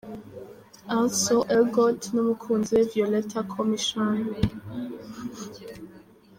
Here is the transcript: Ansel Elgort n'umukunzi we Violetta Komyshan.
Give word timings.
Ansel 0.95 1.41
Elgort 1.55 2.01
n'umukunzi 2.15 2.69
we 2.77 2.83
Violetta 2.91 3.39
Komyshan. 3.51 4.27